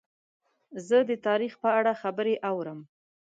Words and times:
زه 0.87 0.97
د 1.09 1.11
تاریخ 1.27 1.53
په 1.63 1.69
اړه 1.79 1.91
خبرې 2.01 2.35
اورم. 2.49 2.79